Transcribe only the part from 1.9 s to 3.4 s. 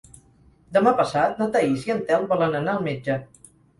en Telm volen anar al metge.